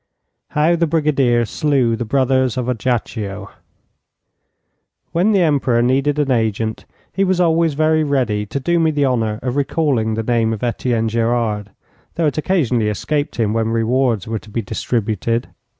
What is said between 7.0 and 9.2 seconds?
he was always very ready to do me the